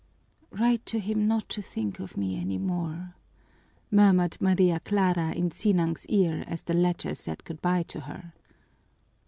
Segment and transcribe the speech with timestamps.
[0.49, 3.13] "Write to him not to think of me any more,"
[3.91, 8.33] murmured Maria Clara in Sinang's ear as the latter said good by to her.